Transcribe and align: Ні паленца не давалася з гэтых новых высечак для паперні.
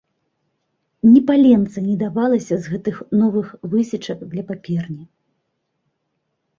Ні 1.11 1.21
паленца 1.29 1.77
не 1.91 1.95
давалася 2.03 2.55
з 2.63 2.73
гэтых 2.73 2.95
новых 3.21 3.47
высечак 3.77 4.27
для 4.35 4.43
паперні. 4.53 5.03